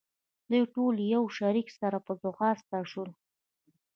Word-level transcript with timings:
دوی 0.49 0.63
ټول 0.73 0.93
د 0.97 1.01
یوه 1.13 1.29
شړک 1.37 1.67
سره 1.79 1.97
په 2.05 2.11
ځغاسته 2.21 2.77
شول. 2.91 3.09